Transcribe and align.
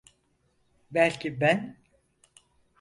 Belki 0.91 1.39
ben… 1.41 1.77